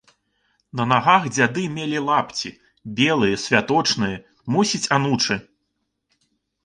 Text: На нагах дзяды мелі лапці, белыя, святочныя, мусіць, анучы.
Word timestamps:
На 0.79 0.85
нагах 0.91 1.27
дзяды 1.35 1.61
мелі 1.75 1.99
лапці, 2.07 2.49
белыя, 3.01 3.35
святочныя, 3.47 4.17
мусіць, 4.57 4.85
анучы. 4.97 5.35